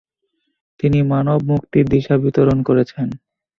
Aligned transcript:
তিনি 0.79 0.99
মানব 1.11 1.39
মুক্তির 1.49 1.85
দিশা 1.93 2.15
বিতরণ 2.23 2.57
করেছেন। 2.67 3.07